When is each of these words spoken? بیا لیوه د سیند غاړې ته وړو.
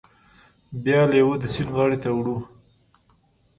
بیا 0.83 1.01
لیوه 1.11 1.35
د 1.39 1.43
سیند 1.53 1.69
غاړې 1.75 1.97
ته 2.03 2.09
وړو. 2.17 2.37